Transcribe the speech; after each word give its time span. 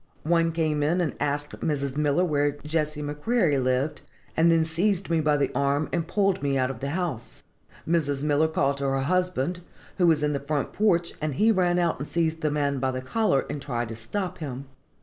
One 0.23 0.51
came 0.51 0.81
in 0.81 0.99
and 0.99 1.13
asked 1.19 1.59
Mrs. 1.59 1.95
Miller 1.95 2.25
where 2.25 2.57
Jesse 2.65 3.03
McCreary 3.03 3.61
lived, 3.63 4.01
and 4.35 4.51
then 4.51 4.65
seized 4.65 5.11
me 5.11 5.21
by 5.21 5.37
the 5.37 5.51
arm, 5.53 5.89
and 5.93 6.07
pulled 6.07 6.41
me 6.41 6.57
out 6.57 6.71
of 6.71 6.79
the 6.79 6.89
house. 6.89 7.43
Mrs. 7.87 8.23
Miller 8.23 8.47
called 8.47 8.77
to 8.77 8.85
her 8.89 9.01
husband, 9.01 9.59
who 9.99 10.07
was 10.07 10.23
in 10.23 10.33
the 10.33 10.39
front 10.39 10.73
porch, 10.73 11.13
and 11.21 11.35
he 11.35 11.51
ran 11.51 11.77
out 11.77 11.99
and 11.99 12.09
seized 12.09 12.41
the 12.41 12.49
man 12.49 12.79
by 12.79 12.89
the 12.89 13.01
collar, 13.01 13.45
and 13.47 13.61
tried 13.61 13.89
to 13.89 13.95
stop 13.95 14.39
him. 14.39 14.65